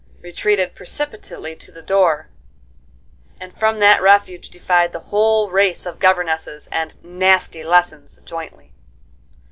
[0.23, 2.27] retreated precipitately to the door,
[3.39, 8.73] and from that refuge defied the whole race of governesses and "nasty lessons" jointly.